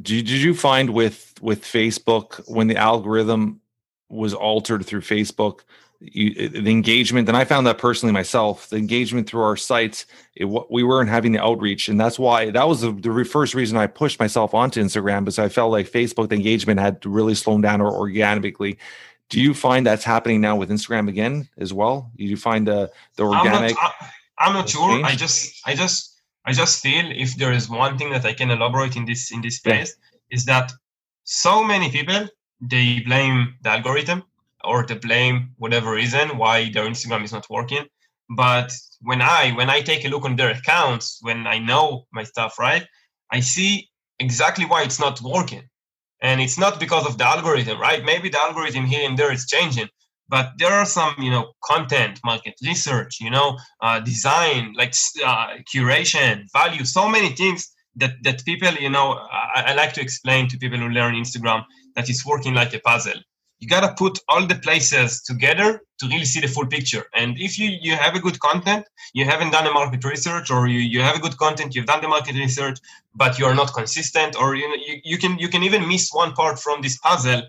did 0.00 0.28
you 0.28 0.54
find 0.54 0.90
with 0.90 1.34
with 1.40 1.62
Facebook 1.62 2.42
when 2.46 2.66
the 2.66 2.76
algorithm 2.76 3.60
was 4.08 4.34
altered 4.34 4.84
through 4.84 5.02
Facebook? 5.02 5.60
You, 6.12 6.48
the 6.48 6.70
engagement, 6.70 7.28
and 7.28 7.36
I 7.36 7.44
found 7.44 7.66
that 7.66 7.78
personally 7.78 8.12
myself, 8.12 8.68
the 8.68 8.76
engagement 8.76 9.28
through 9.28 9.42
our 9.42 9.56
sites, 9.56 10.06
it, 10.34 10.44
we 10.44 10.82
weren't 10.82 11.08
having 11.08 11.32
the 11.32 11.42
outreach, 11.42 11.88
and 11.88 12.00
that's 12.00 12.18
why 12.18 12.50
that 12.50 12.68
was 12.68 12.82
the, 12.82 12.92
the 12.92 13.24
first 13.24 13.54
reason 13.54 13.76
I 13.76 13.86
pushed 13.86 14.18
myself 14.20 14.54
onto 14.54 14.82
Instagram 14.82 15.20
because 15.20 15.38
I 15.38 15.48
felt 15.48 15.72
like 15.72 15.90
Facebook 15.90 16.28
the 16.28 16.36
engagement 16.36 16.80
had 16.80 17.04
really 17.06 17.34
slowed 17.34 17.62
down 17.62 17.80
or 17.80 17.92
organically. 17.92 18.78
Do 19.30 19.40
you 19.40 19.54
find 19.54 19.86
that's 19.86 20.04
happening 20.04 20.40
now 20.40 20.56
with 20.56 20.70
Instagram 20.70 21.08
again 21.08 21.48
as 21.58 21.72
well? 21.72 22.10
Do 22.16 22.24
you 22.24 22.36
find 22.36 22.66
the 22.66 22.90
the 23.16 23.24
organic? 23.24 23.70
I'm 23.70 23.82
not, 23.82 23.94
I'm 24.38 24.52
not 24.52 24.68
sure. 24.68 25.04
I 25.04 25.14
just 25.14 25.60
I 25.66 25.74
just 25.74 26.20
I 26.44 26.52
just 26.52 26.82
feel 26.82 27.10
if 27.10 27.36
there 27.36 27.52
is 27.52 27.68
one 27.68 27.96
thing 27.96 28.10
that 28.10 28.24
I 28.24 28.34
can 28.34 28.50
elaborate 28.50 28.96
in 28.96 29.06
this 29.06 29.32
in 29.32 29.40
this 29.40 29.56
space 29.56 29.96
yeah. 29.96 30.36
is 30.36 30.44
that 30.44 30.72
so 31.24 31.64
many 31.64 31.90
people 31.90 32.28
they 32.60 33.00
blame 33.00 33.54
the 33.62 33.70
algorithm 33.70 34.24
or 34.66 34.82
to 34.84 34.96
blame 34.96 35.50
whatever 35.56 35.92
reason 35.92 36.38
why 36.38 36.70
their 36.70 36.84
Instagram 36.84 37.24
is 37.24 37.32
not 37.32 37.48
working. 37.50 37.84
But 38.30 38.72
when 39.00 39.20
I 39.20 39.52
when 39.52 39.70
I 39.70 39.80
take 39.80 40.04
a 40.04 40.08
look 40.08 40.24
on 40.24 40.36
their 40.36 40.50
accounts, 40.50 41.18
when 41.20 41.46
I 41.46 41.58
know 41.58 42.06
my 42.12 42.24
stuff 42.24 42.58
right, 42.58 42.86
I 43.30 43.40
see 43.40 43.90
exactly 44.18 44.64
why 44.64 44.82
it's 44.82 45.00
not 45.00 45.20
working. 45.20 45.68
And 46.22 46.40
it's 46.40 46.58
not 46.58 46.80
because 46.80 47.06
of 47.06 47.18
the 47.18 47.26
algorithm, 47.26 47.78
right? 47.78 48.02
Maybe 48.02 48.30
the 48.30 48.40
algorithm 48.40 48.86
here 48.86 49.06
and 49.06 49.18
there 49.18 49.32
is 49.32 49.46
changing, 49.46 49.88
but 50.28 50.52
there 50.58 50.72
are 50.72 50.86
some, 50.86 51.14
you 51.18 51.30
know, 51.30 51.52
content, 51.62 52.18
market 52.24 52.54
research, 52.62 53.18
you 53.20 53.30
know, 53.30 53.58
uh, 53.82 54.00
design, 54.00 54.72
like 54.74 54.94
uh, 55.24 55.48
curation, 55.72 56.46
value, 56.52 56.84
so 56.84 57.08
many 57.08 57.30
things 57.30 57.68
that 57.96 58.14
that 58.22 58.44
people, 58.44 58.72
you 58.74 58.90
know, 58.90 59.18
I, 59.30 59.64
I 59.68 59.74
like 59.74 59.92
to 59.94 60.00
explain 60.00 60.48
to 60.48 60.58
people 60.58 60.78
who 60.78 60.88
learn 60.88 61.14
Instagram 61.14 61.64
that 61.94 62.08
it's 62.08 62.24
working 62.24 62.54
like 62.54 62.72
a 62.72 62.80
puzzle 62.80 63.20
you 63.60 63.68
got 63.68 63.80
to 63.80 63.94
put 63.94 64.18
all 64.28 64.46
the 64.46 64.56
places 64.56 65.22
together 65.22 65.80
to 65.98 66.06
really 66.08 66.24
see 66.24 66.40
the 66.40 66.48
full 66.48 66.66
picture. 66.66 67.04
And 67.14 67.38
if 67.38 67.58
you 67.58 67.68
you 67.80 67.94
have 67.96 68.14
a 68.14 68.20
good 68.20 68.38
content 68.40 68.84
you 69.14 69.24
haven't 69.24 69.50
done 69.50 69.66
a 69.66 69.72
market 69.72 70.04
research 70.04 70.50
or 70.50 70.66
you, 70.66 70.80
you 70.80 71.00
have 71.00 71.16
a 71.16 71.20
good 71.20 71.36
content 71.38 71.74
you've 71.74 71.86
done 71.86 72.02
the 72.02 72.08
market 72.08 72.34
research 72.34 72.78
but 73.14 73.38
you 73.38 73.46
are 73.46 73.54
not 73.54 73.72
consistent 73.72 74.36
or 74.36 74.54
you, 74.54 74.68
know, 74.68 74.74
you, 74.86 75.00
you 75.04 75.18
can 75.18 75.38
you 75.38 75.48
can 75.48 75.62
even 75.62 75.88
miss 75.88 76.10
one 76.12 76.32
part 76.32 76.58
from 76.58 76.82
this 76.82 76.98
puzzle 76.98 77.42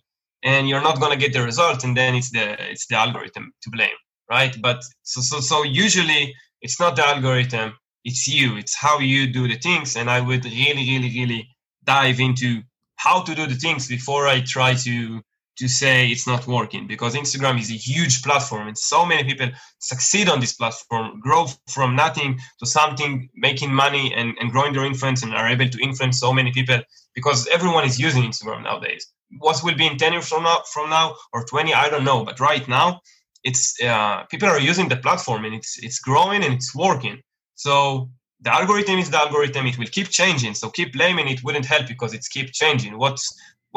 and 0.43 0.69
you're 0.69 0.81
not 0.89 0.99
going 0.99 1.11
to 1.11 1.17
get 1.17 1.33
the 1.33 1.43
result 1.43 1.83
and 1.83 1.97
then 1.97 2.15
it's 2.15 2.31
the 2.31 2.45
it's 2.71 2.87
the 2.87 2.95
algorithm 2.95 3.51
to 3.61 3.69
blame 3.69 3.97
right? 4.29 4.55
But 4.61 4.83
so 5.03 5.21
so 5.21 5.39
so 5.39 5.63
usually 5.63 6.33
it's 6.61 6.79
not 6.79 6.95
the 6.95 7.05
algorithm 7.05 7.73
it's 8.05 8.27
you 8.27 8.55
it's 8.55 8.75
how 8.75 8.99
you 8.99 9.27
do 9.27 9.47
the 9.47 9.57
things 9.57 9.97
and 9.97 10.09
i 10.09 10.21
would 10.21 10.45
really 10.45 10.85
really 10.91 11.11
really 11.19 11.47
dive 11.83 12.19
into 12.19 12.61
how 12.95 13.21
to 13.21 13.35
do 13.35 13.45
the 13.47 13.55
things 13.55 13.87
before 13.87 14.27
i 14.27 14.39
try 14.41 14.73
to 14.73 15.21
to 15.57 15.67
say 15.67 16.07
it's 16.09 16.27
not 16.27 16.47
working 16.47 16.87
because 16.87 17.15
Instagram 17.15 17.59
is 17.59 17.69
a 17.71 17.75
huge 17.75 18.21
platform 18.23 18.67
and 18.67 18.77
so 18.77 19.05
many 19.05 19.23
people 19.23 19.49
succeed 19.79 20.27
on 20.27 20.39
this 20.39 20.53
platform, 20.53 21.19
grow 21.19 21.47
from 21.69 21.95
nothing 21.95 22.39
to 22.59 22.65
something, 22.65 23.29
making 23.35 23.73
money 23.73 24.13
and, 24.13 24.35
and 24.39 24.51
growing 24.51 24.73
their 24.73 24.85
influence 24.85 25.23
and 25.23 25.33
are 25.33 25.47
able 25.47 25.69
to 25.69 25.81
influence 25.81 26.19
so 26.19 26.33
many 26.33 26.51
people 26.51 26.79
because 27.13 27.47
everyone 27.47 27.85
is 27.85 27.99
using 27.99 28.23
Instagram 28.23 28.63
nowadays. 28.63 29.07
What 29.39 29.63
will 29.63 29.75
be 29.75 29.87
in 29.87 29.97
10 29.97 30.13
years 30.13 30.27
from 30.27 30.43
now, 30.43 30.61
from 30.71 30.89
now 30.89 31.15
or 31.33 31.45
20, 31.45 31.73
I 31.73 31.89
don't 31.89 32.03
know. 32.03 32.23
But 32.25 32.39
right 32.39 32.67
now, 32.67 33.01
it's 33.43 33.81
uh, 33.81 34.23
people 34.23 34.49
are 34.49 34.59
using 34.59 34.89
the 34.89 34.97
platform 34.97 35.45
and 35.45 35.53
it's 35.53 35.77
it's 35.81 35.99
growing 35.99 36.43
and 36.43 36.53
it's 36.53 36.75
working. 36.75 37.21
So 37.53 38.09
the 38.41 38.53
algorithm 38.53 38.99
is 38.99 39.09
the 39.09 39.19
algorithm. 39.19 39.67
It 39.67 39.77
will 39.77 39.87
keep 39.87 40.09
changing. 40.09 40.55
So 40.55 40.69
keep 40.69 40.93
blaming 40.93 41.27
it 41.27 41.43
wouldn't 41.43 41.65
help 41.65 41.87
because 41.87 42.13
it's 42.13 42.27
keep 42.27 42.51
changing. 42.51 42.97
What's 42.97 43.33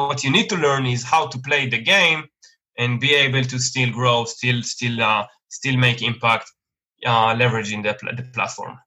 what 0.07 0.23
you 0.23 0.31
need 0.31 0.49
to 0.49 0.55
learn 0.55 0.85
is 0.85 1.03
how 1.03 1.27
to 1.27 1.37
play 1.39 1.67
the 1.67 1.77
game 1.77 2.23
and 2.77 2.99
be 3.01 3.13
able 3.13 3.43
to 3.43 3.59
still 3.59 3.91
grow, 3.91 4.23
still 4.23 4.63
still 4.63 5.01
uh, 5.01 5.25
still 5.49 5.77
make 5.77 6.01
impact, 6.01 6.51
uh, 7.05 7.35
leveraging 7.35 7.83
the, 7.83 7.93
the 8.15 8.23
platform. 8.33 8.77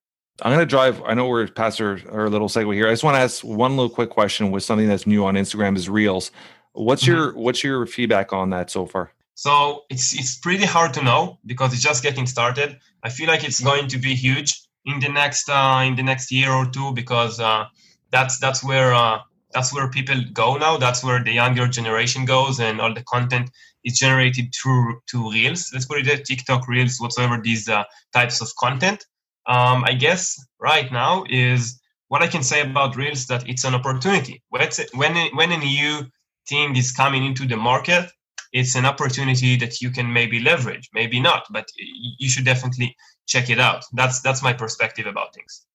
I'm 0.40 0.50
going 0.52 0.60
to 0.60 0.66
drive. 0.66 1.02
I 1.04 1.12
know 1.12 1.28
we're 1.28 1.46
past 1.48 1.80
our, 1.80 2.00
our 2.10 2.30
little 2.30 2.48
segue 2.48 2.74
here. 2.74 2.88
I 2.88 2.92
just 2.92 3.04
want 3.04 3.16
to 3.16 3.20
ask 3.20 3.44
one 3.44 3.76
little 3.76 3.90
quick 3.90 4.08
question 4.08 4.50
with 4.50 4.62
something 4.62 4.88
that's 4.88 5.06
new 5.06 5.24
on 5.26 5.34
Instagram 5.34 5.76
is 5.76 5.88
Reels. 5.88 6.30
What's 6.72 7.02
mm-hmm. 7.02 7.12
your 7.12 7.36
what's 7.36 7.62
your 7.62 7.86
feedback 7.86 8.32
on 8.32 8.48
that 8.50 8.70
so 8.70 8.86
far? 8.86 9.12
So 9.34 9.82
it's 9.90 10.18
it's 10.18 10.38
pretty 10.38 10.64
hard 10.64 10.94
to 10.94 11.02
know 11.02 11.38
because 11.44 11.74
it's 11.74 11.82
just 11.82 12.02
getting 12.02 12.26
started. 12.26 12.78
I 13.02 13.10
feel 13.10 13.28
like 13.28 13.44
it's 13.44 13.60
going 13.60 13.88
to 13.88 13.98
be 13.98 14.14
huge 14.14 14.62
in 14.86 14.98
the 15.00 15.10
next 15.10 15.50
uh, 15.50 15.82
in 15.84 15.96
the 15.96 16.02
next 16.02 16.32
year 16.32 16.50
or 16.50 16.64
two 16.64 16.92
because 16.94 17.38
uh, 17.38 17.66
that's 18.10 18.38
that's 18.38 18.64
where 18.64 18.94
uh, 18.94 19.18
that's 19.52 19.72
where 19.72 19.88
people 19.88 20.16
go 20.32 20.56
now. 20.56 20.76
That's 20.76 21.02
where 21.04 21.22
the 21.22 21.32
younger 21.32 21.66
generation 21.68 22.24
goes, 22.24 22.60
and 22.60 22.80
all 22.80 22.94
the 22.94 23.04
content 23.04 23.50
is 23.84 23.98
generated 23.98 24.54
through 24.54 25.00
to 25.08 25.30
reels. 25.30 25.70
Let's 25.72 25.86
put 25.86 25.98
it 25.98 26.08
at 26.08 26.24
TikTok, 26.24 26.68
reels, 26.68 26.98
whatsoever 26.98 27.40
these 27.42 27.68
uh, 27.68 27.84
types 28.12 28.40
of 28.40 28.48
content. 28.58 29.04
Um, 29.46 29.84
I 29.84 29.94
guess 29.94 30.38
right 30.60 30.90
now 30.92 31.24
is 31.28 31.80
what 32.08 32.22
I 32.22 32.28
can 32.28 32.42
say 32.42 32.60
about 32.60 32.96
reels 32.96 33.26
that 33.26 33.48
it's 33.48 33.64
an 33.64 33.74
opportunity. 33.74 34.42
When 34.50 35.16
when 35.34 35.52
a 35.52 35.58
new 35.58 36.06
thing 36.48 36.76
is 36.76 36.92
coming 36.92 37.24
into 37.24 37.46
the 37.46 37.56
market, 37.56 38.10
it's 38.52 38.74
an 38.74 38.84
opportunity 38.84 39.56
that 39.56 39.80
you 39.80 39.90
can 39.90 40.12
maybe 40.12 40.38
leverage, 40.38 40.88
maybe 40.92 41.20
not, 41.20 41.44
but 41.50 41.66
you 41.76 42.28
should 42.28 42.44
definitely 42.44 42.94
check 43.26 43.50
it 43.50 43.58
out. 43.58 43.84
That's 43.92 44.20
that's 44.20 44.42
my 44.42 44.52
perspective 44.52 45.06
about 45.06 45.34
things. 45.34 45.66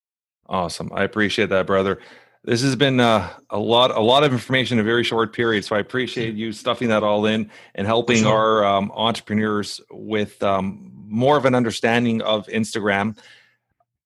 Awesome, 0.47 0.89
I 0.93 1.03
appreciate 1.03 1.49
that, 1.49 1.65
brother. 1.67 1.99
This 2.47 2.61
has 2.61 2.77
been 2.77 3.01
uh, 3.01 3.29
a 3.49 3.59
lot, 3.59 3.91
a 3.91 3.99
lot 3.99 4.23
of 4.23 4.31
information 4.31 4.79
in 4.79 4.85
a 4.85 4.87
very 4.87 5.03
short 5.03 5.33
period. 5.33 5.65
So 5.65 5.75
I 5.75 5.79
appreciate 5.79 6.33
you 6.35 6.53
stuffing 6.53 6.87
that 6.87 7.03
all 7.03 7.25
in 7.25 7.51
and 7.75 7.85
helping 7.85 8.19
sure. 8.23 8.63
our 8.63 8.65
um, 8.65 8.89
entrepreneurs 8.95 9.81
with 9.91 10.41
um, 10.41 10.93
more 11.09 11.35
of 11.35 11.43
an 11.43 11.53
understanding 11.53 12.21
of 12.21 12.47
Instagram. 12.47 13.17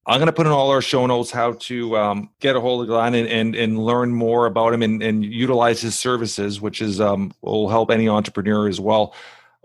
I'm 0.08 0.18
going 0.18 0.26
to 0.26 0.34
put 0.34 0.48
in 0.48 0.52
all 0.52 0.72
our 0.72 0.82
show 0.82 1.06
notes 1.06 1.30
how 1.30 1.54
to 1.54 1.96
um, 1.96 2.32
get 2.40 2.56
a 2.56 2.60
hold 2.60 2.82
of 2.82 2.88
Glenn 2.88 3.14
and, 3.14 3.28
and, 3.28 3.56
and 3.56 3.78
learn 3.78 4.12
more 4.12 4.48
about 4.48 4.74
him 4.74 4.82
and, 4.82 5.04
and 5.04 5.24
utilize 5.24 5.80
his 5.80 5.94
services, 5.94 6.60
which 6.60 6.82
is 6.82 7.00
um, 7.00 7.36
will 7.44 7.70
help 7.70 7.92
any 7.92 8.10
entrepreneur 8.10 8.68
as 8.68 8.80
well. 8.80 9.14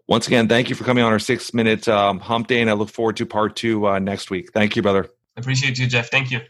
Once 0.06 0.26
again, 0.26 0.49
thank 0.49 0.68
you 0.68 0.76
for 0.76 0.85
coming 0.85 1.02
on 1.02 1.12
our 1.12 1.18
six 1.18 1.54
minute 1.54 1.88
um, 1.88 2.21
hump 2.21 2.47
day, 2.49 2.61
and 2.61 2.68
I 2.68 2.75
look 2.75 2.90
forward 2.90 3.16
to 3.16 3.25
part 3.25 3.56
two 3.56 3.88
uh, 3.88 3.99
next 3.99 4.30
week. 4.30 4.52
Thank 4.52 4.76
you, 4.76 4.83
brother. 4.83 5.09
Appreciate 5.38 5.78
you, 5.78 5.87
Jeff. 5.87 6.11
Thank 6.11 6.30
you. 6.30 6.42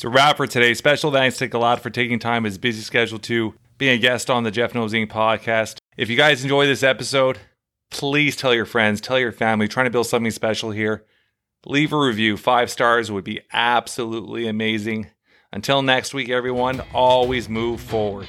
So, 0.00 0.08
wrap 0.08 0.38
for 0.38 0.46
today. 0.46 0.72
Special 0.72 1.12
thanks 1.12 1.36
to 1.36 1.46
Gilad 1.46 1.80
for 1.80 1.90
taking 1.90 2.18
time 2.18 2.44
his 2.44 2.56
busy 2.56 2.80
schedule 2.80 3.18
to 3.18 3.52
be 3.76 3.90
a 3.90 3.98
guest 3.98 4.30
on 4.30 4.44
the 4.44 4.50
Jeff 4.50 4.74
Knows 4.74 4.94
Inc. 4.94 5.08
podcast. 5.08 5.76
If 5.94 6.08
you 6.08 6.16
guys 6.16 6.42
enjoy 6.42 6.64
this 6.64 6.82
episode, 6.82 7.38
please 7.90 8.34
tell 8.34 8.54
your 8.54 8.64
friends, 8.64 9.02
tell 9.02 9.18
your 9.18 9.30
family. 9.30 9.68
Trying 9.68 9.84
to 9.84 9.90
build 9.90 10.06
something 10.06 10.30
special 10.30 10.70
here. 10.70 11.04
Leave 11.66 11.92
a 11.92 11.98
review. 11.98 12.38
Five 12.38 12.70
stars 12.70 13.12
would 13.12 13.24
be 13.24 13.42
absolutely 13.52 14.48
amazing. 14.48 15.10
Until 15.52 15.82
next 15.82 16.14
week, 16.14 16.30
everyone, 16.30 16.80
always 16.94 17.50
move 17.50 17.78
forward. 17.82 18.26